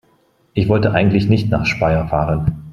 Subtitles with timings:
[0.55, 2.57] Ich wollte eigentlich nicht nach Speyer fahren